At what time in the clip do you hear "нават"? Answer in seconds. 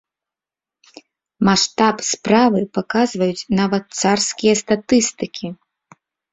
3.61-3.83